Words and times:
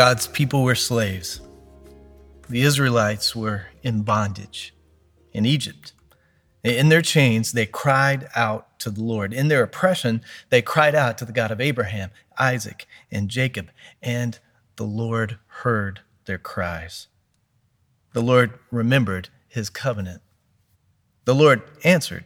God's 0.00 0.28
people 0.28 0.62
were 0.62 0.74
slaves. 0.74 1.42
The 2.48 2.62
Israelites 2.62 3.36
were 3.36 3.66
in 3.82 4.00
bondage 4.00 4.74
in 5.34 5.44
Egypt. 5.44 5.92
In 6.64 6.88
their 6.88 7.02
chains, 7.02 7.52
they 7.52 7.66
cried 7.66 8.26
out 8.34 8.78
to 8.78 8.90
the 8.90 9.02
Lord. 9.02 9.34
In 9.34 9.48
their 9.48 9.62
oppression, 9.62 10.22
they 10.48 10.62
cried 10.62 10.94
out 10.94 11.18
to 11.18 11.26
the 11.26 11.34
God 11.34 11.50
of 11.50 11.60
Abraham, 11.60 12.12
Isaac, 12.38 12.86
and 13.10 13.28
Jacob, 13.28 13.68
and 14.00 14.38
the 14.76 14.86
Lord 14.86 15.38
heard 15.48 16.00
their 16.24 16.38
cries. 16.38 17.08
The 18.14 18.22
Lord 18.22 18.58
remembered 18.70 19.28
his 19.48 19.68
covenant. 19.68 20.22
The 21.26 21.34
Lord 21.34 21.60
answered. 21.84 22.24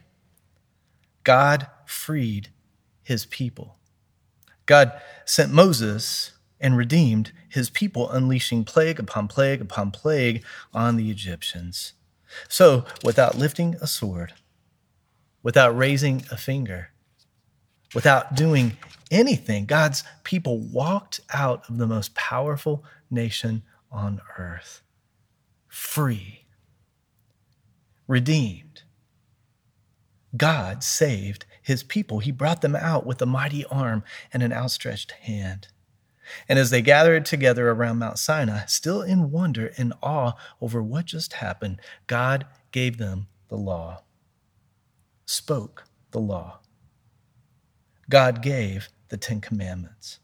God 1.25 1.67
freed 1.85 2.51
his 3.03 3.25
people. 3.25 3.75
God 4.65 4.93
sent 5.25 5.51
Moses 5.51 6.31
and 6.59 6.77
redeemed 6.77 7.31
his 7.49 7.69
people, 7.69 8.09
unleashing 8.09 8.63
plague 8.63 8.99
upon 8.99 9.27
plague 9.27 9.61
upon 9.61 9.91
plague 9.91 10.43
on 10.73 10.95
the 10.95 11.09
Egyptians. 11.11 11.93
So, 12.47 12.85
without 13.03 13.37
lifting 13.37 13.75
a 13.81 13.87
sword, 13.87 14.33
without 15.43 15.77
raising 15.77 16.23
a 16.31 16.37
finger, 16.37 16.89
without 17.93 18.35
doing 18.35 18.77
anything, 19.11 19.65
God's 19.65 20.03
people 20.23 20.59
walked 20.59 21.19
out 21.33 21.69
of 21.69 21.77
the 21.77 21.87
most 21.87 22.15
powerful 22.15 22.83
nation 23.09 23.63
on 23.91 24.21
earth, 24.37 24.81
free, 25.67 26.45
redeemed. 28.07 28.83
God 30.35 30.83
saved 30.83 31.45
his 31.61 31.83
people. 31.83 32.19
He 32.19 32.31
brought 32.31 32.61
them 32.61 32.75
out 32.75 33.05
with 33.05 33.21
a 33.21 33.25
mighty 33.25 33.63
arm 33.65 34.03
and 34.33 34.43
an 34.43 34.51
outstretched 34.51 35.11
hand. 35.11 35.69
And 36.47 36.59
as 36.59 36.69
they 36.69 36.81
gathered 36.81 37.25
together 37.25 37.69
around 37.69 37.99
Mount 37.99 38.19
Sinai, 38.19 38.65
still 38.65 39.01
in 39.01 39.31
wonder 39.31 39.71
and 39.77 39.93
awe 40.01 40.33
over 40.61 40.81
what 40.81 41.05
just 41.05 41.33
happened, 41.33 41.79
God 42.07 42.45
gave 42.71 42.97
them 42.97 43.27
the 43.49 43.57
law, 43.57 44.03
spoke 45.25 45.85
the 46.11 46.19
law. 46.19 46.59
God 48.09 48.41
gave 48.41 48.89
the 49.09 49.17
Ten 49.17 49.41
Commandments. 49.41 50.19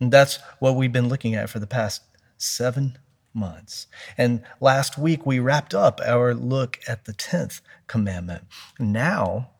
And 0.00 0.12
that's 0.12 0.38
what 0.58 0.76
we've 0.76 0.92
been 0.92 1.08
looking 1.08 1.34
at 1.34 1.50
for 1.50 1.58
the 1.58 1.66
past 1.66 2.02
seven 2.38 2.98
months. 3.34 3.86
And 4.16 4.42
last 4.60 4.98
week 4.98 5.24
we 5.26 5.38
wrapped 5.38 5.74
up 5.74 6.00
our 6.04 6.34
look 6.34 6.78
at 6.88 7.04
the 7.04 7.12
10th 7.12 7.60
commandment. 7.86 8.44
Now 8.78 9.50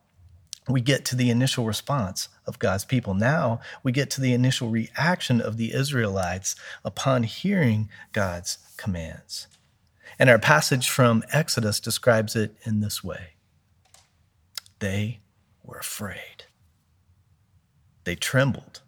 we 0.71 0.81
get 0.81 1.05
to 1.05 1.15
the 1.15 1.29
initial 1.29 1.65
response 1.65 2.29
of 2.45 2.59
God's 2.59 2.85
people. 2.85 3.13
Now 3.13 3.59
we 3.83 3.91
get 3.91 4.09
to 4.11 4.21
the 4.21 4.33
initial 4.33 4.69
reaction 4.69 5.41
of 5.41 5.57
the 5.57 5.73
Israelites 5.73 6.55
upon 6.83 7.23
hearing 7.23 7.89
God's 8.11 8.57
commands. 8.77 9.47
And 10.19 10.29
our 10.29 10.39
passage 10.39 10.89
from 10.89 11.23
Exodus 11.31 11.79
describes 11.79 12.35
it 12.35 12.55
in 12.63 12.81
this 12.81 13.03
way 13.03 13.33
They 14.79 15.19
were 15.63 15.77
afraid, 15.77 16.45
they 18.03 18.15
trembled, 18.15 18.81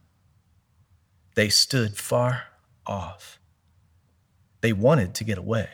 they 1.36 1.50
stood 1.50 1.97
far 1.97 2.44
off, 2.86 3.40
they 4.62 4.74
wanted 4.74 5.13
to 5.16 5.24
get 5.24 5.38
away. 5.38 5.69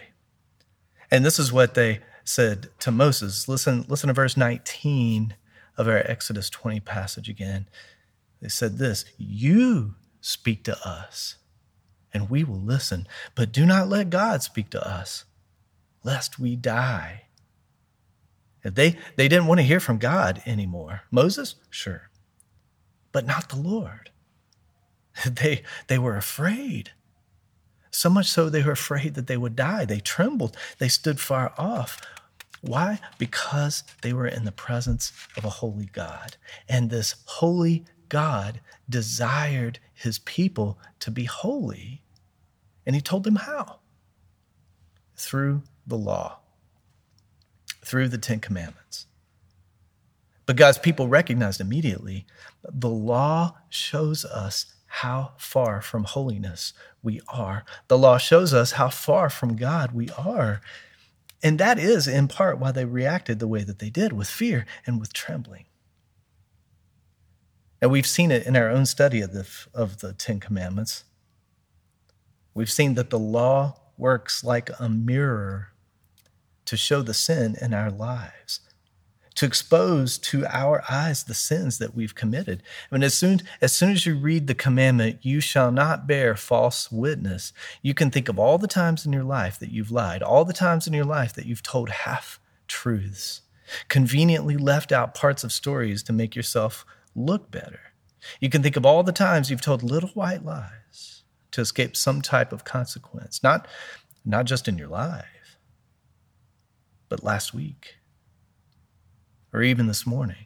And 1.11 1.25
this 1.25 1.39
is 1.39 1.51
what 1.51 1.73
they 1.73 2.01
said 2.23 2.69
to 2.79 2.91
Moses. 2.91 3.47
Listen, 3.47 3.85
listen 3.87 4.07
to 4.07 4.13
verse 4.13 4.37
19 4.37 5.35
of 5.79 5.87
our 5.87 6.03
Exodus 6.05 6.49
20 6.49 6.81
passage 6.81 7.29
again. 7.29 7.67
They 8.41 8.49
said 8.49 8.77
this 8.77 9.05
You 9.17 9.95
speak 10.21 10.63
to 10.65 10.77
us, 10.87 11.37
and 12.13 12.29
we 12.29 12.43
will 12.43 12.59
listen, 12.59 13.07
but 13.33 13.51
do 13.51 13.65
not 13.65 13.89
let 13.89 14.11
God 14.11 14.43
speak 14.43 14.69
to 14.71 14.87
us, 14.87 15.23
lest 16.03 16.37
we 16.37 16.55
die. 16.55 17.23
They, 18.61 18.97
they 19.15 19.29
didn't 19.29 19.47
want 19.47 19.61
to 19.61 19.65
hear 19.65 19.79
from 19.79 19.99
God 19.99 20.43
anymore. 20.45 21.03
Moses, 21.09 21.55
sure, 21.69 22.09
but 23.11 23.25
not 23.25 23.49
the 23.49 23.57
Lord. 23.57 24.11
They, 25.25 25.63
they 25.87 25.97
were 25.97 26.15
afraid. 26.15 26.91
So 27.91 28.09
much 28.09 28.27
so 28.27 28.49
they 28.49 28.63
were 28.63 28.71
afraid 28.71 29.15
that 29.15 29.27
they 29.27 29.35
would 29.35 29.55
die. 29.55 29.83
They 29.83 29.99
trembled. 29.99 30.55
They 30.77 30.87
stood 30.87 31.19
far 31.19 31.53
off. 31.57 31.99
Why? 32.61 32.99
Because 33.17 33.83
they 34.01 34.13
were 34.13 34.27
in 34.27 34.45
the 34.45 34.51
presence 34.51 35.11
of 35.37 35.45
a 35.45 35.49
holy 35.49 35.85
God. 35.85 36.37
And 36.67 36.89
this 36.89 37.15
holy 37.25 37.85
God 38.09 38.59
desired 38.89 39.79
his 39.93 40.19
people 40.19 40.79
to 40.99 41.11
be 41.11 41.25
holy. 41.25 42.01
And 42.85 42.95
he 42.95 43.01
told 43.01 43.23
them 43.23 43.37
how? 43.37 43.79
Through 45.15 45.63
the 45.85 45.97
law, 45.97 46.39
through 47.83 48.09
the 48.09 48.17
Ten 48.17 48.39
Commandments. 48.39 49.05
But 50.45 50.55
God's 50.55 50.79
people 50.79 51.07
recognized 51.07 51.61
immediately 51.61 52.25
the 52.63 52.89
law 52.89 53.57
shows 53.69 54.25
us 54.25 54.73
how 54.87 55.33
far 55.37 55.81
from 55.81 56.03
holiness 56.03 56.73
we 57.03 57.21
are. 57.27 57.63
The 57.87 57.97
law 57.97 58.17
shows 58.17 58.53
us 58.53 58.71
how 58.71 58.89
far 58.89 59.29
from 59.29 59.55
God 59.55 59.91
we 59.91 60.09
are. 60.17 60.61
And 61.41 61.59
that 61.59 61.79
is 61.79 62.07
in 62.07 62.27
part 62.27 62.59
why 62.59 62.71
they 62.71 62.85
reacted 62.85 63.39
the 63.39 63.47
way 63.47 63.63
that 63.63 63.79
they 63.79 63.89
did 63.89 64.13
with 64.13 64.27
fear 64.27 64.65
and 64.85 64.99
with 64.99 65.13
trembling. 65.13 65.65
And 67.81 67.89
we've 67.89 68.07
seen 68.07 68.29
it 68.29 68.45
in 68.45 68.57
our 68.57 68.69
own 68.69 68.85
study 68.85 69.21
of 69.21 69.31
the, 69.31 69.47
of 69.73 69.99
the 69.99 70.13
Ten 70.13 70.39
Commandments. 70.39 71.05
We've 72.53 72.71
seen 72.71 72.95
that 72.95 73.09
the 73.09 73.19
law 73.19 73.79
works 73.97 74.43
like 74.43 74.69
a 74.79 74.89
mirror 74.89 75.69
to 76.65 76.75
show 76.75 77.01
the 77.01 77.13
sin 77.13 77.55
in 77.61 77.73
our 77.73 77.89
lives 77.89 78.59
to 79.35 79.45
expose 79.45 80.17
to 80.17 80.45
our 80.47 80.83
eyes 80.89 81.23
the 81.23 81.33
sins 81.33 81.77
that 81.77 81.95
we've 81.95 82.15
committed. 82.15 82.63
I 82.91 82.95
mean, 82.95 83.03
as 83.03 83.13
soon, 83.13 83.41
as 83.61 83.73
soon 83.73 83.91
as 83.91 84.05
you 84.05 84.15
read 84.15 84.47
the 84.47 84.55
commandment, 84.55 85.19
you 85.21 85.39
shall 85.39 85.71
not 85.71 86.07
bear 86.07 86.35
false 86.35 86.91
witness, 86.91 87.53
you 87.81 87.93
can 87.93 88.11
think 88.11 88.27
of 88.27 88.39
all 88.39 88.57
the 88.57 88.67
times 88.67 89.05
in 89.05 89.13
your 89.13 89.23
life 89.23 89.59
that 89.59 89.71
you've 89.71 89.91
lied, 89.91 90.21
all 90.21 90.45
the 90.45 90.53
times 90.53 90.87
in 90.87 90.93
your 90.93 91.05
life 91.05 91.33
that 91.33 91.45
you've 91.45 91.63
told 91.63 91.89
half 91.89 92.39
truths, 92.67 93.41
conveniently 93.87 94.57
left 94.57 94.91
out 94.91 95.13
parts 95.13 95.43
of 95.43 95.51
stories 95.51 96.03
to 96.03 96.13
make 96.13 96.35
yourself 96.35 96.85
look 97.15 97.51
better. 97.51 97.79
You 98.39 98.49
can 98.49 98.61
think 98.61 98.75
of 98.75 98.85
all 98.85 99.03
the 99.03 99.11
times 99.11 99.49
you've 99.49 99.61
told 99.61 99.83
little 99.83 100.09
white 100.09 100.43
lies 100.43 101.23
to 101.51 101.61
escape 101.61 101.95
some 101.95 102.21
type 102.21 102.51
of 102.51 102.63
consequence, 102.63 103.41
not, 103.41 103.67
not 104.25 104.45
just 104.45 104.67
in 104.67 104.77
your 104.77 104.89
life, 104.89 105.57
but 107.07 107.23
last 107.23 107.53
week 107.53 107.95
or 109.53 109.61
even 109.63 109.87
this 109.87 110.05
morning. 110.05 110.45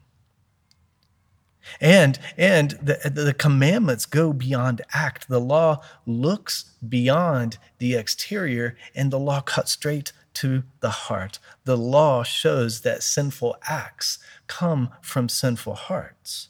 And 1.79 2.19
and 2.37 2.71
the, 2.71 3.09
the 3.09 3.33
commandments 3.33 4.05
go 4.05 4.33
beyond 4.33 4.81
act. 4.93 5.29
The 5.29 5.39
law 5.39 5.81
looks 6.05 6.65
beyond 6.87 7.57
the 7.77 7.95
exterior, 7.95 8.75
and 8.93 9.11
the 9.11 9.19
law 9.19 9.41
cuts 9.41 9.71
straight 9.71 10.11
to 10.35 10.63
the 10.81 10.89
heart. 10.89 11.39
The 11.63 11.77
law 11.77 12.23
shows 12.23 12.81
that 12.81 13.03
sinful 13.03 13.55
acts 13.67 14.19
come 14.47 14.89
from 15.01 15.29
sinful 15.29 15.75
hearts. 15.75 16.49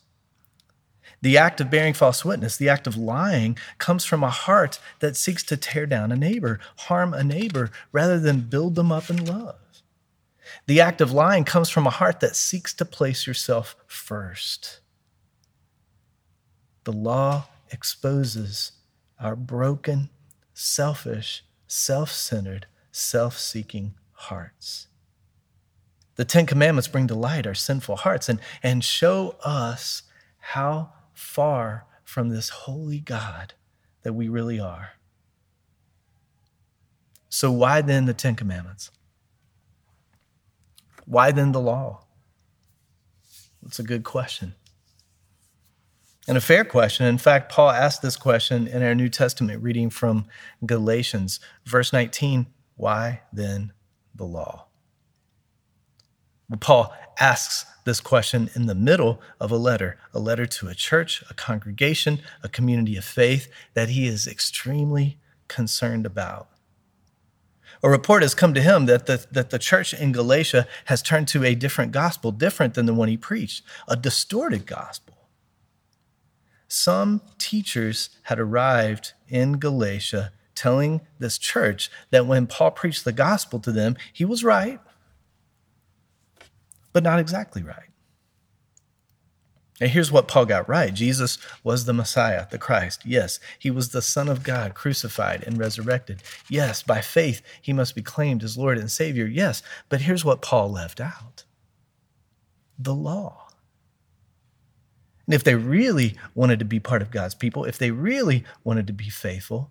The 1.21 1.37
act 1.37 1.61
of 1.61 1.69
bearing 1.69 1.93
false 1.93 2.25
witness, 2.25 2.57
the 2.57 2.67
act 2.67 2.85
of 2.85 2.97
lying, 2.97 3.57
comes 3.77 4.03
from 4.03 4.23
a 4.23 4.29
heart 4.29 4.79
that 4.99 5.15
seeks 5.15 5.43
to 5.43 5.55
tear 5.55 5.85
down 5.85 6.11
a 6.11 6.17
neighbor, 6.17 6.59
harm 6.77 7.13
a 7.13 7.23
neighbor, 7.23 7.71
rather 7.93 8.19
than 8.19 8.41
build 8.41 8.75
them 8.75 8.91
up 8.91 9.09
in 9.09 9.23
love. 9.23 9.55
The 10.65 10.81
act 10.81 11.01
of 11.01 11.11
lying 11.11 11.43
comes 11.43 11.69
from 11.69 11.87
a 11.87 11.91
heart 11.91 12.19
that 12.19 12.35
seeks 12.35 12.73
to 12.75 12.85
place 12.85 13.27
yourself 13.27 13.75
first. 13.87 14.79
The 16.83 16.93
law 16.93 17.47
exposes 17.71 18.73
our 19.19 19.35
broken, 19.35 20.09
selfish, 20.53 21.43
self 21.67 22.11
centered, 22.11 22.67
self 22.91 23.37
seeking 23.37 23.95
hearts. 24.11 24.87
The 26.15 26.25
Ten 26.25 26.45
Commandments 26.45 26.87
bring 26.87 27.07
to 27.07 27.15
light 27.15 27.47
our 27.47 27.55
sinful 27.55 27.97
hearts 27.97 28.29
and, 28.29 28.39
and 28.61 28.83
show 28.83 29.35
us 29.43 30.03
how 30.37 30.91
far 31.13 31.85
from 32.03 32.29
this 32.29 32.49
holy 32.49 32.99
God 32.99 33.53
that 34.03 34.13
we 34.13 34.27
really 34.27 34.59
are. 34.59 34.91
So, 37.29 37.51
why 37.51 37.81
then 37.81 38.05
the 38.05 38.13
Ten 38.13 38.35
Commandments? 38.35 38.91
Why 41.13 41.31
then 41.31 41.51
the 41.51 41.61
law? 41.61 42.05
That's 43.61 43.77
a 43.77 43.83
good 43.83 44.03
question. 44.03 44.55
And 46.27 46.35
a 46.35 46.41
fair 46.41 46.65
question. 46.65 47.05
In 47.05 47.19
fact, 47.19 47.51
Paul 47.51 47.69
asked 47.69 48.01
this 48.01 48.15
question 48.15 48.65
in 48.65 48.81
our 48.81 48.95
New 48.95 49.09
Testament 49.09 49.61
reading 49.61 49.91
from 49.91 50.25
Galatians, 50.65 51.39
verse 51.65 51.93
19 51.93 52.47
Why 52.77 53.21
then 53.31 53.73
the 54.15 54.23
law? 54.23 54.65
Well, 56.49 56.57
Paul 56.57 56.91
asks 57.19 57.67
this 57.85 57.99
question 57.99 58.49
in 58.55 58.65
the 58.65 58.73
middle 58.73 59.21
of 59.39 59.51
a 59.51 59.57
letter, 59.57 59.99
a 60.15 60.19
letter 60.19 60.47
to 60.47 60.67
a 60.67 60.73
church, 60.73 61.23
a 61.29 61.35
congregation, 61.35 62.21
a 62.41 62.49
community 62.49 62.97
of 62.97 63.05
faith 63.05 63.49
that 63.75 63.89
he 63.89 64.07
is 64.07 64.25
extremely 64.25 65.19
concerned 65.47 66.07
about. 66.07 66.47
A 67.83 67.89
report 67.89 68.21
has 68.21 68.33
come 68.33 68.53
to 68.53 68.61
him 68.61 68.85
that 68.85 69.07
the, 69.07 69.25
that 69.31 69.49
the 69.49 69.59
church 69.59 69.93
in 69.93 70.13
Galatia 70.13 70.67
has 70.85 71.01
turned 71.01 71.27
to 71.29 71.43
a 71.43 71.53
different 71.53 71.91
gospel, 71.91 72.31
different 72.31 72.75
than 72.75 72.85
the 72.85 72.93
one 72.93 73.09
he 73.09 73.17
preached, 73.17 73.63
a 73.89 73.97
distorted 73.97 74.65
gospel. 74.65 75.17
Some 76.69 77.21
teachers 77.37 78.09
had 78.23 78.39
arrived 78.39 79.13
in 79.27 79.59
Galatia 79.59 80.31
telling 80.55 81.01
this 81.19 81.37
church 81.37 81.91
that 82.09 82.25
when 82.25 82.47
Paul 82.47 82.71
preached 82.71 83.03
the 83.03 83.11
gospel 83.11 83.59
to 83.59 83.71
them, 83.71 83.97
he 84.13 84.23
was 84.23 84.43
right, 84.43 84.79
but 86.93 87.03
not 87.03 87.19
exactly 87.19 87.63
right. 87.63 87.92
And 89.83 89.91
here's 89.91 90.13
what 90.13 90.29
Paul 90.29 90.45
got 90.45 90.69
right 90.69 90.93
Jesus 90.93 91.37
was 91.61 91.83
the 91.83 91.91
Messiah, 91.91 92.47
the 92.49 92.57
Christ. 92.57 93.01
Yes, 93.05 93.37
he 93.59 93.69
was 93.69 93.89
the 93.89 94.01
Son 94.01 94.29
of 94.29 94.41
God, 94.41 94.75
crucified 94.75 95.43
and 95.45 95.57
resurrected. 95.57 96.23
Yes, 96.47 96.81
by 96.81 97.01
faith, 97.01 97.41
he 97.61 97.73
must 97.73 97.93
be 97.93 98.01
claimed 98.01 98.45
as 98.45 98.57
Lord 98.57 98.77
and 98.77 98.89
Savior. 98.89 99.25
Yes, 99.25 99.61
but 99.89 99.99
here's 99.99 100.23
what 100.23 100.41
Paul 100.41 100.71
left 100.71 101.01
out 101.01 101.43
the 102.79 102.95
law. 102.95 103.49
And 105.25 105.33
if 105.33 105.43
they 105.43 105.55
really 105.55 106.15
wanted 106.33 106.59
to 106.59 106.65
be 106.65 106.79
part 106.79 107.01
of 107.01 107.11
God's 107.11 107.35
people, 107.35 107.65
if 107.65 107.77
they 107.77 107.91
really 107.91 108.45
wanted 108.63 108.87
to 108.87 108.93
be 108.93 109.09
faithful, 109.09 109.69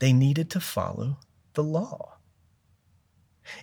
they 0.00 0.12
needed 0.12 0.50
to 0.50 0.60
follow 0.60 1.16
the 1.54 1.64
law. 1.64 2.15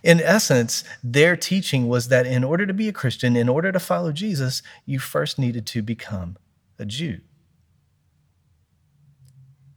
In 0.02 0.20
essence, 0.20 0.84
their 1.02 1.36
teaching 1.36 1.88
was 1.88 2.08
that 2.08 2.26
in 2.26 2.44
order 2.44 2.66
to 2.66 2.74
be 2.74 2.88
a 2.88 2.92
Christian, 2.92 3.36
in 3.36 3.48
order 3.48 3.72
to 3.72 3.80
follow 3.80 4.12
Jesus, 4.12 4.62
you 4.86 4.98
first 4.98 5.38
needed 5.38 5.66
to 5.66 5.82
become 5.82 6.36
a 6.78 6.84
Jew. 6.84 7.20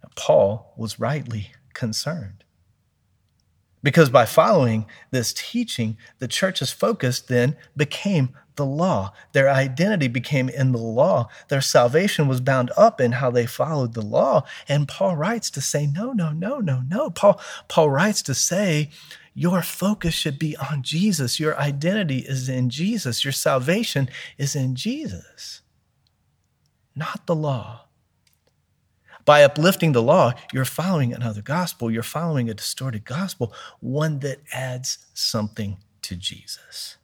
Now, 0.04 0.09
Paul 0.15 0.74
was 0.77 1.00
rightly 1.00 1.51
concerned. 1.74 2.44
Because 3.83 4.09
by 4.09 4.25
following 4.25 4.86
this 5.12 5.31
teaching, 5.33 5.98
the 6.19 6.27
church's 6.27 6.71
focus 6.71 7.21
then 7.21 7.56
became 7.75 8.30
the 8.56 8.65
law. 8.65 9.13
Their 9.31 9.50
identity 9.50 10.07
became 10.07 10.50
in 10.50 10.71
the 10.71 10.77
law. 10.80 11.30
Their 11.48 11.62
salvation 11.62 12.27
was 12.27 12.42
bound 12.42 12.71
up 12.75 13.00
in 13.00 13.13
how 13.13 13.31
they 13.31 13.45
followed 13.45 13.94
the 13.94 14.01
law. 14.01 14.44
And 14.68 14.88
Paul 14.88 15.15
writes 15.15 15.50
to 15.51 15.62
say, 15.62 15.88
no, 15.88 16.12
no, 16.12 16.31
no, 16.31 16.59
no, 16.59 16.81
no. 16.81 17.12
Paul, 17.12 17.39
Paul 17.68 17.89
writes 17.92 18.21
to 18.24 18.33
say, 18.33 18.89
your 19.39 19.61
focus 19.61 20.15
should 20.15 20.39
be 20.39 20.57
on 20.57 20.81
Jesus. 20.81 21.39
Your 21.39 21.55
identity 21.59 22.25
is 22.27 22.49
in 22.49 22.71
Jesus. 22.71 23.23
Your 23.23 23.31
salvation 23.31 24.09
is 24.39 24.55
in 24.55 24.73
Jesus, 24.73 25.61
not 26.95 27.27
the 27.27 27.35
law. 27.35 27.81
By 29.25 29.43
uplifting 29.43 29.91
the 29.91 30.01
law, 30.01 30.33
you're 30.51 30.65
following 30.65 31.13
another 31.13 31.43
gospel. 31.43 31.91
You're 31.91 32.01
following 32.01 32.49
a 32.49 32.55
distorted 32.55 33.05
gospel, 33.05 33.53
one 33.79 34.21
that 34.21 34.39
adds 34.51 35.05
something 35.13 35.77
to 36.01 36.15
Jesus. 36.15 36.97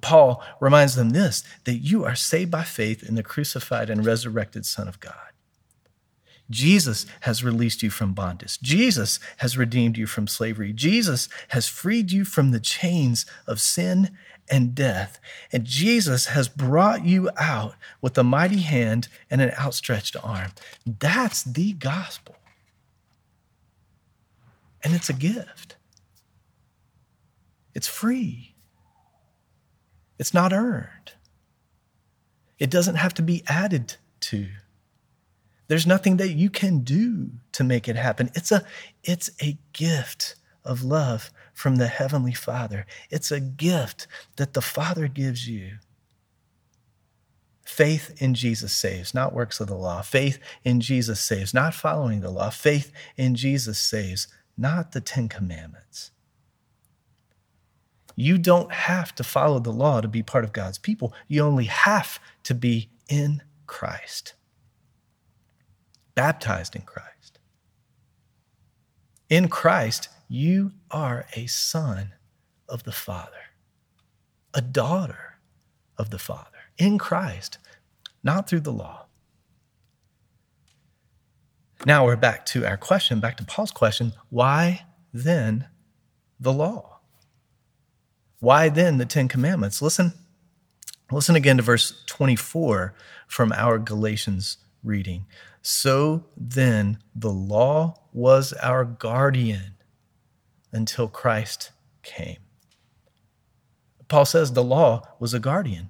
Paul 0.00 0.42
reminds 0.60 0.94
them 0.94 1.10
this 1.10 1.44
that 1.64 1.74
you 1.74 2.06
are 2.06 2.14
saved 2.14 2.50
by 2.50 2.62
faith 2.62 3.06
in 3.06 3.16
the 3.16 3.22
crucified 3.22 3.90
and 3.90 4.06
resurrected 4.06 4.64
Son 4.64 4.88
of 4.88 4.98
God. 4.98 5.33
Jesus 6.50 7.06
has 7.20 7.42
released 7.42 7.82
you 7.82 7.90
from 7.90 8.12
bondage. 8.12 8.60
Jesus 8.60 9.18
has 9.38 9.56
redeemed 9.56 9.96
you 9.96 10.06
from 10.06 10.26
slavery. 10.26 10.72
Jesus 10.72 11.28
has 11.48 11.68
freed 11.68 12.12
you 12.12 12.24
from 12.24 12.50
the 12.50 12.60
chains 12.60 13.24
of 13.46 13.60
sin 13.60 14.10
and 14.50 14.74
death. 14.74 15.18
And 15.52 15.64
Jesus 15.64 16.26
has 16.26 16.48
brought 16.48 17.04
you 17.04 17.30
out 17.38 17.74
with 18.02 18.18
a 18.18 18.24
mighty 18.24 18.60
hand 18.60 19.08
and 19.30 19.40
an 19.40 19.52
outstretched 19.58 20.16
arm. 20.22 20.52
That's 20.86 21.42
the 21.42 21.72
gospel. 21.72 22.36
And 24.82 24.94
it's 24.94 25.08
a 25.08 25.14
gift, 25.14 25.76
it's 27.74 27.88
free, 27.88 28.54
it's 30.18 30.34
not 30.34 30.52
earned, 30.52 31.14
it 32.58 32.68
doesn't 32.68 32.96
have 32.96 33.14
to 33.14 33.22
be 33.22 33.42
added 33.46 33.96
to. 34.20 34.48
There's 35.66 35.86
nothing 35.86 36.18
that 36.18 36.32
you 36.32 36.50
can 36.50 36.80
do 36.80 37.30
to 37.52 37.64
make 37.64 37.88
it 37.88 37.96
happen. 37.96 38.30
It's 38.34 38.52
a, 38.52 38.64
it's 39.02 39.30
a 39.40 39.58
gift 39.72 40.36
of 40.64 40.82
love 40.82 41.30
from 41.54 41.76
the 41.76 41.86
Heavenly 41.86 42.34
Father. 42.34 42.86
It's 43.10 43.30
a 43.30 43.40
gift 43.40 44.06
that 44.36 44.54
the 44.54 44.62
Father 44.62 45.08
gives 45.08 45.48
you. 45.48 45.78
Faith 47.64 48.14
in 48.20 48.34
Jesus 48.34 48.74
saves, 48.74 49.14
not 49.14 49.32
works 49.32 49.58
of 49.58 49.68
the 49.68 49.74
law. 49.74 50.02
Faith 50.02 50.38
in 50.64 50.80
Jesus 50.80 51.18
saves, 51.18 51.54
not 51.54 51.72
following 51.72 52.20
the 52.20 52.30
law. 52.30 52.50
Faith 52.50 52.92
in 53.16 53.34
Jesus 53.34 53.78
saves, 53.78 54.28
not 54.56 54.92
the 54.92 55.00
Ten 55.00 55.28
Commandments. 55.28 56.10
You 58.16 58.36
don't 58.36 58.70
have 58.70 59.14
to 59.14 59.24
follow 59.24 59.58
the 59.58 59.72
law 59.72 60.02
to 60.02 60.08
be 60.08 60.22
part 60.22 60.44
of 60.44 60.52
God's 60.52 60.78
people. 60.78 61.14
You 61.26 61.42
only 61.42 61.64
have 61.64 62.20
to 62.44 62.54
be 62.54 62.90
in 63.08 63.42
Christ 63.66 64.34
baptized 66.14 66.76
in 66.76 66.82
Christ. 66.82 67.38
In 69.28 69.48
Christ, 69.48 70.08
you 70.28 70.72
are 70.90 71.26
a 71.34 71.46
son 71.46 72.12
of 72.68 72.84
the 72.84 72.92
Father, 72.92 73.30
a 74.52 74.60
daughter 74.60 75.38
of 75.98 76.10
the 76.10 76.18
Father. 76.18 76.50
In 76.78 76.98
Christ, 76.98 77.58
not 78.22 78.48
through 78.48 78.60
the 78.60 78.72
law. 78.72 79.06
Now 81.86 82.06
we're 82.06 82.16
back 82.16 82.46
to 82.46 82.66
our 82.66 82.76
question, 82.76 83.20
back 83.20 83.36
to 83.36 83.44
Paul's 83.44 83.70
question 83.70 84.12
why 84.30 84.86
then 85.12 85.66
the 86.40 86.52
law? 86.52 87.00
Why 88.40 88.68
then 88.68 88.98
the 88.98 89.06
Ten 89.06 89.28
Commandments? 89.28 89.80
Listen, 89.80 90.12
listen 91.10 91.36
again 91.36 91.56
to 91.58 91.62
verse 91.62 92.02
24 92.06 92.94
from 93.26 93.52
our 93.52 93.78
Galatians 93.78 94.58
reading. 94.84 95.26
So 95.62 96.26
then, 96.36 96.98
the 97.14 97.32
law 97.32 97.94
was 98.12 98.52
our 98.54 98.84
guardian 98.84 99.74
until 100.72 101.08
Christ 101.08 101.70
came. 102.02 102.38
Paul 104.08 104.26
says 104.26 104.52
the 104.52 104.62
law 104.62 105.02
was 105.18 105.34
a 105.34 105.40
guardian. 105.40 105.88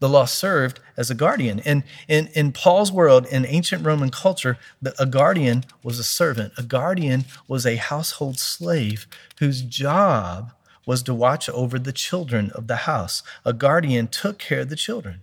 The 0.00 0.08
law 0.08 0.26
served 0.26 0.80
as 0.96 1.10
a 1.10 1.14
guardian. 1.14 1.60
And 1.60 1.82
in, 2.06 2.28
in 2.28 2.52
Paul's 2.52 2.92
world, 2.92 3.26
in 3.26 3.44
ancient 3.46 3.84
Roman 3.84 4.10
culture, 4.10 4.58
a 4.98 5.06
guardian 5.06 5.64
was 5.82 5.98
a 5.98 6.04
servant. 6.04 6.52
A 6.56 6.62
guardian 6.62 7.24
was 7.48 7.66
a 7.66 7.76
household 7.76 8.38
slave 8.38 9.06
whose 9.38 9.62
job 9.62 10.52
was 10.86 11.02
to 11.02 11.14
watch 11.14 11.48
over 11.50 11.78
the 11.78 11.92
children 11.92 12.50
of 12.54 12.66
the 12.66 12.76
house. 12.76 13.22
A 13.44 13.52
guardian 13.52 14.06
took 14.08 14.38
care 14.38 14.60
of 14.60 14.68
the 14.68 14.76
children, 14.76 15.22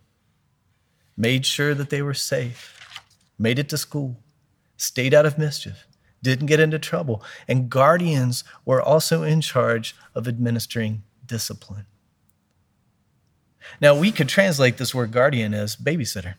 made 1.18 1.46
sure 1.46 1.74
that 1.74 1.90
they 1.90 2.02
were 2.02 2.14
safe, 2.14 2.85
made 3.38 3.60
it 3.60 3.70
to 3.70 3.77
school, 3.77 4.18
stayed 4.77 5.13
out 5.13 5.25
of 5.25 5.38
mischief, 5.38 5.88
didn't 6.22 6.48
get 6.48 6.60
into 6.60 6.80
trouble, 6.80 7.24
and 7.48 7.70
guardians 7.70 8.44
were 8.65 8.82
also 8.82 9.24
in 9.24 9.42
charge 9.42 9.96
of 10.13 10.27
administering 10.27 11.04
discipline. 11.25 11.86
Now, 13.82 13.96
we 13.96 14.12
could 14.12 14.30
translate 14.30 14.77
this 14.77 14.94
word 14.94 15.12
guardian 15.12 15.54
as 15.54 15.75
babysitter 15.75 16.36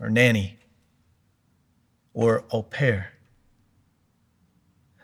or 0.00 0.10
nanny 0.10 0.58
or 2.12 2.44
au 2.50 2.62
pair. 2.62 3.12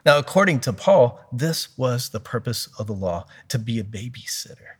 Now, 0.04 0.18
according 0.18 0.60
to 0.60 0.72
Paul, 0.72 1.20
this 1.32 1.76
was 1.76 2.10
the 2.10 2.20
purpose 2.20 2.68
of 2.78 2.86
the 2.86 2.94
law 2.94 3.26
to 3.48 3.58
be 3.58 3.78
a 3.78 3.84
babysitter. 3.84 4.76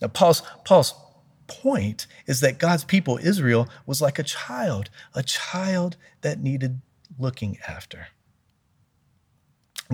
Now, 0.00 0.08
Paul's, 0.08 0.42
Paul's 0.64 0.94
point 1.48 2.06
is 2.26 2.40
that 2.40 2.58
God's 2.58 2.84
people, 2.84 3.18
Israel, 3.18 3.68
was 3.86 4.00
like 4.00 4.18
a 4.18 4.22
child, 4.22 4.90
a 5.14 5.22
child 5.22 5.96
that 6.20 6.40
needed 6.40 6.80
looking 7.18 7.58
after. 7.66 8.08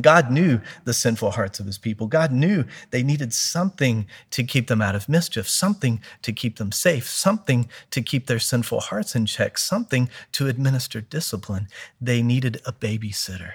God 0.01 0.31
knew 0.31 0.61
the 0.85 0.93
sinful 0.93 1.33
hearts 1.33 1.61
of 1.61 1.67
his 1.67 1.79
people. 1.79 2.09
God 2.09 2.33
knew 2.33 2.65
they 2.91 3.05
needed 3.05 3.33
something 3.33 4.07
to 4.31 4.43
keep 4.43 4.67
them 4.67 4.83
out 4.83 4.97
of 4.97 5.09
mischief, 5.09 5.49
something 5.49 6.01
to 6.23 6.33
keep 6.33 6.59
them 6.59 6.73
safe, 6.73 7.09
something 7.09 7.69
to 7.91 8.03
keep 8.03 8.27
their 8.27 8.41
sinful 8.41 8.81
hearts 8.81 9.15
in 9.15 9.27
check, 9.27 9.57
something 9.57 10.09
to 10.33 10.49
administer 10.49 11.01
discipline. 11.01 11.69
They 12.01 12.23
needed 12.23 12.61
a 12.67 12.73
babysitter, 12.73 13.53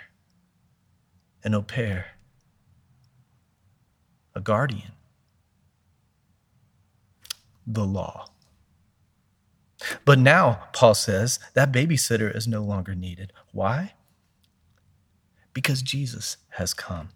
an 1.43 1.53
au 1.53 1.61
pair, 1.61 2.05
a 4.33 4.39
guardian, 4.39 4.93
the 7.69 7.85
law. 7.85 8.25
But 10.03 10.19
now, 10.19 10.63
Paul 10.73 10.95
says, 10.95 11.39
that 11.53 11.71
babysitter 11.71 12.35
is 12.35 12.47
no 12.47 12.61
longer 12.61 12.95
needed. 12.95 13.31
Why? 13.53 13.93
Because 15.53 15.81
Jesus 15.81 16.37
has 16.49 16.73
come. 16.73 17.09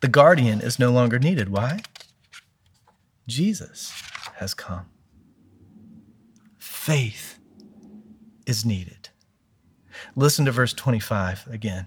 The 0.00 0.08
guardian 0.08 0.60
is 0.60 0.78
no 0.78 0.90
longer 0.90 1.18
needed. 1.18 1.48
Why? 1.48 1.80
Jesus 3.26 3.92
has 4.36 4.54
come. 4.54 4.86
Faith 6.58 7.38
is 8.46 8.64
needed. 8.64 9.08
Listen 10.14 10.44
to 10.44 10.52
verse 10.52 10.72
25 10.72 11.46
again. 11.50 11.86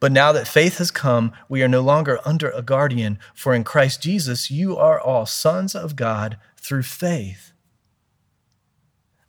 But 0.00 0.12
now 0.12 0.32
that 0.32 0.48
faith 0.48 0.78
has 0.78 0.90
come, 0.90 1.32
we 1.48 1.62
are 1.62 1.68
no 1.68 1.80
longer 1.80 2.20
under 2.24 2.50
a 2.50 2.62
guardian, 2.62 3.18
for 3.34 3.54
in 3.54 3.64
Christ 3.64 4.02
Jesus 4.02 4.50
you 4.50 4.76
are 4.76 5.00
all 5.00 5.26
sons 5.26 5.74
of 5.74 5.96
God 5.96 6.36
through 6.68 6.82
faith. 6.82 7.52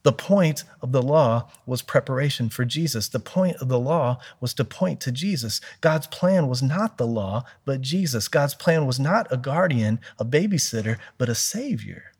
The 0.03 0.11
point 0.11 0.65
of 0.81 0.91
the 0.91 1.01
law 1.01 1.49
was 1.65 1.81
preparation 1.81 2.49
for 2.49 2.65
Jesus. 2.65 3.07
The 3.07 3.19
point 3.19 3.55
of 3.57 3.69
the 3.69 3.79
law 3.79 4.19
was 4.41 4.53
to 4.55 4.65
point 4.65 4.99
to 5.01 5.11
Jesus. 5.11 5.61
God's 5.79 6.07
plan 6.07 6.49
was 6.49 6.61
not 6.61 6.97
the 6.97 7.07
law, 7.07 7.45
but 7.63 7.79
Jesus. 7.79 8.27
God's 8.27 8.55
plan 8.55 8.85
was 8.85 8.99
not 8.99 9.27
a 9.31 9.37
guardian, 9.37 10.01
a 10.17 10.25
babysitter, 10.25 10.97
but 11.17 11.29
a 11.29 11.35
savior. 11.35 12.11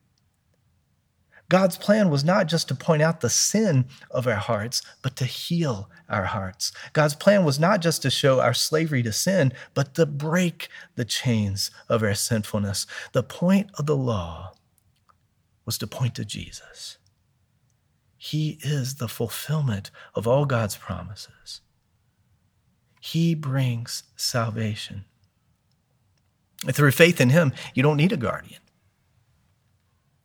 God's 1.50 1.78
plan 1.78 2.10
was 2.10 2.24
not 2.24 2.48
just 2.48 2.70
to 2.70 2.76
point 2.76 3.02
out 3.02 3.20
the 3.20 3.30
sin 3.30 3.86
of 4.12 4.26
our 4.26 4.36
hearts, 4.36 4.82
but 5.02 5.18
to 5.18 5.26
heal 5.26 5.90
our 6.08 6.26
hearts. 6.26 6.72
God's 6.94 7.16
plan 7.16 7.44
was 7.44 7.60
not 7.60 7.82
just 7.82 8.04
to 8.04 8.10
show 8.10 8.40
our 8.40 8.54
slavery 8.54 9.04
to 9.04 9.12
sin, 9.12 9.52
but 9.74 9.96
to 9.96 10.06
break 10.06 10.70
the 10.96 11.06
chains 11.06 11.72
of 11.90 12.04
our 12.04 12.14
sinfulness. 12.14 12.88
The 13.12 13.24
point 13.24 13.72
of 13.78 13.86
the 13.86 13.98
law 13.98 14.54
was 15.66 15.78
to 15.78 15.88
point 15.88 16.16
to 16.16 16.26
Jesus. 16.26 16.98
He 18.18 18.60
is 18.62 18.96
the 18.96 19.08
fulfillment 19.08 19.92
of 20.14 20.28
all 20.28 20.46
God's 20.46 20.76
promises. 20.76 21.62
He 23.00 23.34
brings 23.34 24.04
salvation. 24.16 25.06
Through 26.70 26.92
faith 26.92 27.22
in 27.22 27.30
Him, 27.30 27.54
you 27.74 27.82
don't 27.82 27.98
need 27.98 28.12
a 28.12 28.18
guardian. 28.18 28.60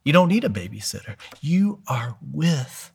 You 0.04 0.12
don't 0.12 0.28
need 0.28 0.44
a 0.44 0.48
babysitter. 0.48 1.16
You 1.40 1.80
are 1.86 2.16
with 2.20 2.90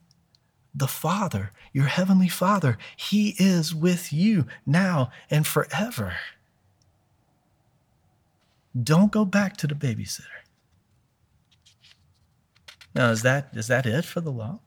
the 0.74 0.86
Father, 0.86 1.50
your 1.72 1.86
Heavenly 1.86 2.28
Father. 2.28 2.78
He 2.96 3.34
is 3.38 3.74
with 3.74 4.12
you 4.12 4.46
now 4.66 5.10
and 5.30 5.46
forever. 5.46 6.16
Don't 8.80 9.10
go 9.10 9.24
back 9.24 9.56
to 9.58 9.66
the 9.66 9.74
babysitter. 9.74 10.39
Now, 12.94 13.10
is 13.10 13.22
that, 13.22 13.50
is 13.52 13.68
that 13.68 13.86
it 13.86 14.04
for 14.04 14.20
the 14.20 14.32
law? 14.32 14.60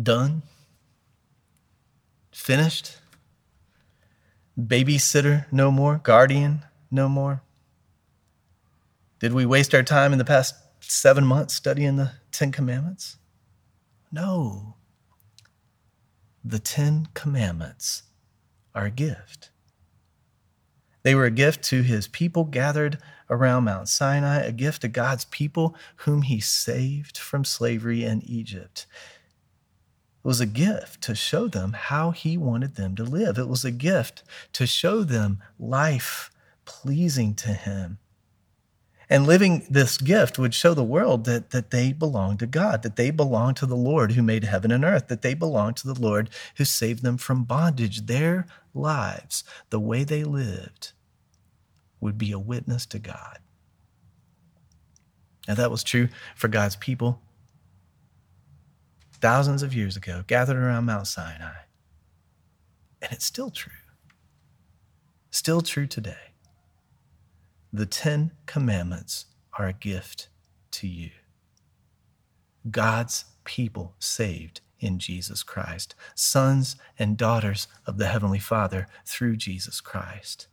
Done? 0.00 0.42
Finished? 2.32 2.98
Babysitter 4.58 5.46
no 5.52 5.70
more? 5.70 6.00
Guardian 6.02 6.64
no 6.90 7.08
more? 7.08 7.42
Did 9.20 9.32
we 9.32 9.46
waste 9.46 9.74
our 9.74 9.82
time 9.82 10.12
in 10.12 10.18
the 10.18 10.24
past 10.24 10.54
seven 10.80 11.24
months 11.24 11.54
studying 11.54 11.96
the 11.96 12.12
Ten 12.32 12.52
Commandments? 12.52 13.16
No. 14.12 14.76
The 16.44 16.58
Ten 16.58 17.08
Commandments 17.14 18.04
are 18.74 18.86
a 18.86 18.90
gift. 18.90 19.50
They 21.02 21.14
were 21.14 21.24
a 21.24 21.30
gift 21.30 21.62
to 21.64 21.82
his 21.82 22.08
people 22.08 22.44
gathered 22.44 22.98
around 23.30 23.64
Mount 23.64 23.88
Sinai, 23.88 24.40
a 24.40 24.52
gift 24.52 24.82
to 24.82 24.88
God's 24.88 25.24
people 25.26 25.76
whom 25.96 26.22
he 26.22 26.40
saved 26.40 27.18
from 27.18 27.44
slavery 27.44 28.04
in 28.04 28.22
Egypt. 28.22 28.86
It 30.24 30.26
was 30.26 30.40
a 30.40 30.46
gift 30.46 31.02
to 31.02 31.14
show 31.14 31.48
them 31.48 31.74
how 31.74 32.10
he 32.10 32.36
wanted 32.36 32.74
them 32.74 32.96
to 32.96 33.04
live. 33.04 33.38
It 33.38 33.48
was 33.48 33.64
a 33.64 33.70
gift 33.70 34.22
to 34.54 34.66
show 34.66 35.04
them 35.04 35.40
life 35.58 36.30
pleasing 36.64 37.34
to 37.34 37.48
him. 37.48 37.98
And 39.10 39.26
living 39.26 39.66
this 39.70 39.96
gift 39.96 40.38
would 40.38 40.52
show 40.52 40.74
the 40.74 40.84
world 40.84 41.24
that, 41.24 41.50
that 41.50 41.70
they 41.70 41.94
belong 41.94 42.36
to 42.38 42.46
God, 42.46 42.82
that 42.82 42.96
they 42.96 43.10
belong 43.10 43.54
to 43.54 43.64
the 43.64 43.76
Lord 43.76 44.12
who 44.12 44.22
made 44.22 44.44
heaven 44.44 44.70
and 44.70 44.84
earth, 44.84 45.08
that 45.08 45.22
they 45.22 45.32
belong 45.32 45.72
to 45.74 45.86
the 45.86 45.98
Lord 45.98 46.28
who 46.56 46.66
saved 46.66 47.02
them 47.02 47.16
from 47.16 47.44
bondage. 47.44 48.04
Their 48.04 48.46
lives, 48.78 49.44
the 49.70 49.80
way 49.80 50.04
they 50.04 50.24
lived, 50.24 50.92
would 52.00 52.16
be 52.16 52.32
a 52.32 52.38
witness 52.38 52.86
to 52.86 52.98
God. 52.98 53.38
And 55.46 55.56
that 55.56 55.70
was 55.70 55.82
true 55.82 56.08
for 56.36 56.48
God's 56.48 56.76
people 56.76 57.20
thousands 59.20 59.62
of 59.62 59.74
years 59.74 59.96
ago, 59.96 60.22
gathered 60.26 60.56
around 60.56 60.84
Mount 60.84 61.06
Sinai. 61.06 61.62
And 63.02 63.12
it's 63.12 63.24
still 63.24 63.50
true. 63.50 63.72
Still 65.30 65.60
true 65.60 65.86
today. 65.86 66.32
The 67.72 67.86
Ten 67.86 68.32
Commandments 68.46 69.26
are 69.58 69.66
a 69.66 69.72
gift 69.72 70.28
to 70.72 70.86
you. 70.86 71.10
God's 72.70 73.24
people 73.44 73.94
saved 73.98 74.60
in 74.80 74.98
Jesus 74.98 75.42
Christ, 75.42 75.94
sons 76.14 76.76
and 76.98 77.16
daughters 77.16 77.68
of 77.86 77.98
the 77.98 78.08
Heavenly 78.08 78.38
Father 78.38 78.86
through 79.04 79.36
Jesus 79.36 79.80
Christ. 79.80 80.46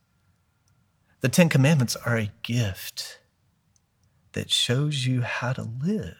The 1.21 1.29
Ten 1.29 1.49
Commandments 1.49 1.95
are 1.95 2.17
a 2.17 2.31
gift 2.43 3.19
that 4.33 4.51
shows 4.51 5.05
you 5.05 5.21
how 5.21 5.53
to 5.53 5.63
live 5.63 6.17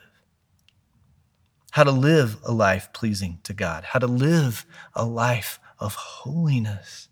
how 1.76 1.84
to 1.84 1.92
live 1.92 2.38
a 2.46 2.54
life 2.54 2.88
pleasing 2.94 3.38
to 3.44 3.52
God, 3.52 3.84
how 3.84 4.00
to 4.00 4.08
live 4.08 4.66
a 4.94 5.04
life 5.04 5.60
of 5.78 5.94
holiness, 5.94 7.10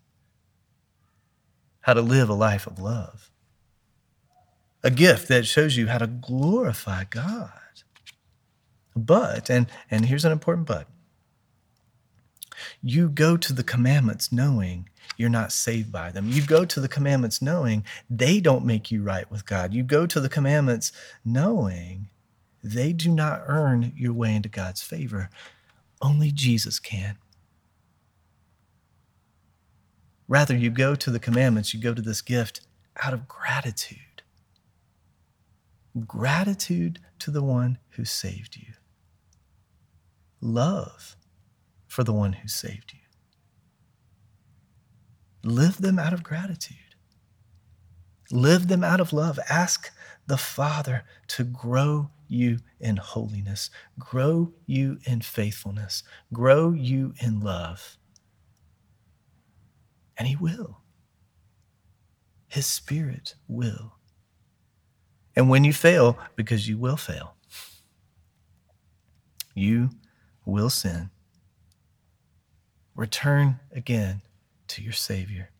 how 1.82 1.92
to 1.92 2.00
live 2.00 2.30
a 2.30 2.34
life 2.34 2.66
of 2.66 2.78
love. 2.78 3.30
A 4.82 4.90
gift 4.90 5.28
that 5.28 5.46
shows 5.46 5.76
you 5.76 5.88
how 5.88 5.98
to 5.98 6.06
glorify 6.06 7.04
God. 7.04 7.50
But, 8.96 9.50
and, 9.50 9.66
and 9.90 10.06
here's 10.06 10.24
an 10.24 10.32
important 10.32 10.66
but 10.66 10.88
you 12.80 13.08
go 13.08 13.36
to 13.36 13.52
the 13.52 13.64
commandments 13.64 14.30
knowing 14.30 14.88
you're 15.16 15.28
not 15.28 15.52
saved 15.52 15.92
by 15.92 16.10
them. 16.10 16.28
You 16.28 16.42
go 16.42 16.64
to 16.64 16.80
the 16.80 16.88
commandments 16.88 17.42
knowing 17.42 17.84
they 18.08 18.40
don't 18.40 18.64
make 18.64 18.90
you 18.90 19.02
right 19.02 19.30
with 19.30 19.46
God. 19.46 19.74
You 19.74 19.82
go 19.82 20.06
to 20.06 20.20
the 20.20 20.28
commandments 20.28 20.92
knowing 21.24 22.08
they 22.62 22.92
do 22.92 23.10
not 23.10 23.42
earn 23.46 23.92
your 23.96 24.12
way 24.12 24.34
into 24.34 24.48
God's 24.48 24.82
favor. 24.82 25.30
Only 26.00 26.30
Jesus 26.30 26.78
can. 26.78 27.18
Rather, 30.26 30.56
you 30.56 30.70
go 30.70 30.94
to 30.94 31.10
the 31.10 31.20
commandments, 31.20 31.74
you 31.74 31.80
go 31.80 31.92
to 31.92 32.00
this 32.00 32.22
gift 32.22 32.62
out 33.02 33.12
of 33.12 33.28
gratitude. 33.28 34.22
Gratitude 36.06 36.98
to 37.18 37.30
the 37.30 37.42
one 37.42 37.78
who 37.90 38.04
saved 38.04 38.56
you. 38.56 38.74
Love 40.44 41.16
for 41.88 42.04
the 42.04 42.12
one 42.12 42.34
who 42.34 42.48
saved 42.48 42.92
you. 42.92 43.00
Live 45.42 45.78
them 45.78 45.98
out 45.98 46.12
of 46.12 46.22
gratitude. 46.22 46.76
Live 48.30 48.68
them 48.68 48.84
out 48.84 49.00
of 49.00 49.12
love. 49.12 49.38
Ask 49.48 49.90
the 50.26 50.36
Father 50.36 51.04
to 51.28 51.44
grow 51.44 52.10
you 52.28 52.58
in 52.78 52.96
holiness, 52.96 53.70
grow 53.98 54.52
you 54.66 54.98
in 55.04 55.22
faithfulness, 55.22 56.02
grow 56.32 56.72
you 56.72 57.14
in 57.20 57.40
love. 57.40 57.96
And 60.18 60.28
He 60.28 60.36
will. 60.36 60.82
His 62.48 62.66
Spirit 62.66 63.34
will. 63.48 63.94
And 65.34 65.48
when 65.48 65.64
you 65.64 65.72
fail, 65.72 66.18
because 66.36 66.68
you 66.68 66.76
will 66.76 66.98
fail, 66.98 67.34
you 69.54 69.90
will 70.44 70.70
sin. 70.70 71.10
Return 72.96 73.60
again 73.72 74.22
to 74.68 74.82
your 74.82 74.92
Savior. 74.92 75.50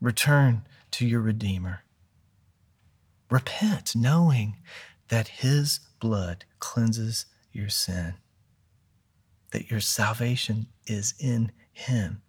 Return 0.00 0.62
to 0.92 1.06
your 1.06 1.20
Redeemer. 1.20 1.84
Repent, 3.30 3.96
knowing 3.96 4.56
that 5.08 5.28
his 5.28 5.80
blood 6.00 6.44
cleanses 6.60 7.26
your 7.52 7.68
sin, 7.68 8.14
that 9.52 9.70
your 9.70 9.80
salvation 9.80 10.66
is 10.86 11.14
in 11.18 11.52
him. 11.72 12.22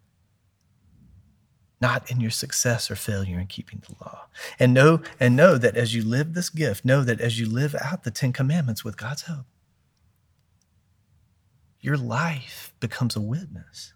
not 1.82 2.10
in 2.10 2.22
your 2.22 2.32
success 2.32 2.90
or 2.90 2.96
failure 2.96 3.38
in 3.38 3.46
keeping 3.48 3.84
the 3.88 3.94
law. 4.04 4.28
And 4.58 4.74
know 4.74 5.02
and 5.20 5.36
know 5.36 5.58
that 5.58 5.76
as 5.76 5.94
you 5.94 6.04
live 6.04 6.34
this 6.34 6.50
gift, 6.50 6.86
know 6.86 7.04
that 7.04 7.20
as 7.20 7.40
you 7.40 7.48
live 7.48 7.76
out 7.84 8.04
the 8.04 8.12
10 8.12 8.32
commandments 8.32 8.86
with 8.86 8.96
God's 8.98 9.24
help, 9.24 9.46
your 11.84 11.98
life 11.98 12.74
becomes 12.80 13.16
a 13.16 13.22
witness. 13.22 13.94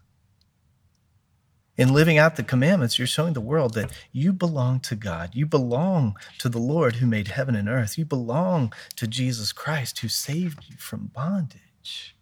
In 1.78 1.94
living 1.94 2.18
out 2.18 2.36
the 2.36 2.42
commandments, 2.42 2.98
you're 2.98 3.06
showing 3.06 3.32
the 3.32 3.40
world 3.40 3.72
that 3.74 3.90
you 4.12 4.32
belong 4.32 4.80
to 4.80 4.94
God. 4.94 5.30
You 5.32 5.46
belong 5.46 6.16
to 6.38 6.50
the 6.50 6.58
Lord 6.58 6.96
who 6.96 7.06
made 7.06 7.28
heaven 7.28 7.54
and 7.54 7.68
earth. 7.68 7.96
You 7.96 8.04
belong 8.04 8.74
to 8.96 9.06
Jesus 9.06 9.52
Christ 9.52 10.00
who 10.00 10.08
saved 10.08 10.66
you 10.68 10.76
from 10.76 11.10
bondage. 11.14 12.14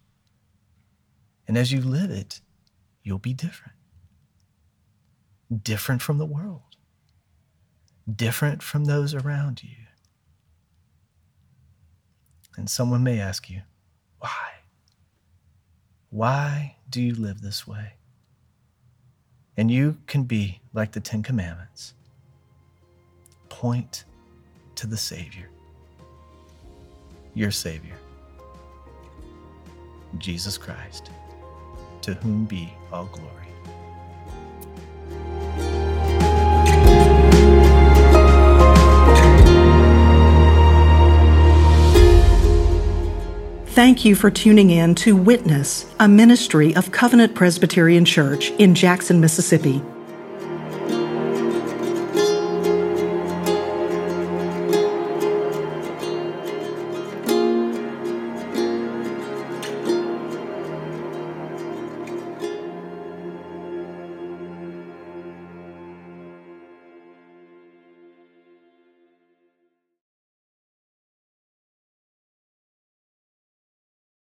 And 1.49 1.59
as 1.59 1.73
you 1.73 1.81
live 1.81 2.11
it, 2.11 2.41
you'll 3.03 3.19
be 3.19 3.35
different. 3.35 3.77
Different 5.63 6.01
from 6.03 6.19
the 6.19 6.27
world, 6.27 6.77
different 8.13 8.63
from 8.63 8.85
those 8.85 9.15
around 9.15 9.65
you. 9.65 9.87
And 12.57 12.71
someone 12.71 13.03
may 13.03 13.19
ask 13.21 13.51
you, 13.51 13.63
why? 14.19 14.56
Why 16.17 16.77
do 16.89 17.03
you 17.03 17.15
live 17.15 17.43
this 17.43 17.67
way? 17.67 17.93
And 19.55 19.71
you 19.71 19.99
can 20.07 20.23
be 20.23 20.63
like 20.73 20.93
the 20.93 21.01
Ten 21.01 21.23
Commandments. 21.23 21.93
Point 23.51 24.05
to 24.77 24.87
the 24.87 24.97
Savior, 24.97 25.51
your 27.35 27.51
Savior, 27.51 27.99
Jesus 30.17 30.57
Christ, 30.57 31.11
to 32.01 32.15
whom 32.15 32.47
be 32.47 32.73
all 32.91 33.05
glory. 33.13 33.46
Thank 43.77 44.07
you 44.07 44.15
for 44.15 44.31
tuning 44.31 44.71
in 44.71 44.95
to 44.95 45.15
Witness, 45.15 45.85
a 46.01 46.09
ministry 46.09 46.75
of 46.77 46.93
Covenant 46.93 47.35
Presbyterian 47.35 48.07
Church 48.07 48.51
in 48.53 48.75
Jackson, 48.75 49.21
Mississippi. 49.21 49.83